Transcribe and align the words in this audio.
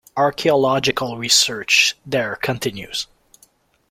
Archaeological 0.17 1.15
research 1.15 1.95
there 2.07 2.35
continues. 2.37 3.05